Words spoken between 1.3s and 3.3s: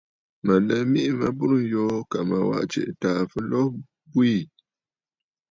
burə̀ yoo kaa mə waʼà tsiʼì àtàà